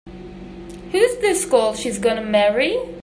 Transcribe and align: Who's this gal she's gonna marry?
Who's 0.91 1.15
this 1.19 1.45
gal 1.45 1.75
she's 1.75 1.99
gonna 1.99 2.25
marry? 2.25 2.75